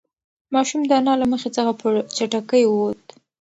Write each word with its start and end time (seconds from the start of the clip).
ماشوم 0.53 0.81
د 0.89 0.91
انا 0.99 1.13
له 1.21 1.25
مخې 1.33 1.49
څخه 1.55 1.71
په 1.81 1.87
چټکۍ 2.15 2.63
ووت. 2.67 3.03